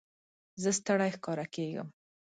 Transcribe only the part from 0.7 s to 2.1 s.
ستړی ښکاره کېږم.